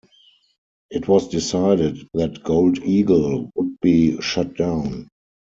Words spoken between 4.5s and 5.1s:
down.